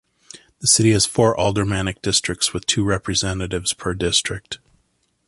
[0.61, 4.57] The city has four aldermanic districts with two representatives per district.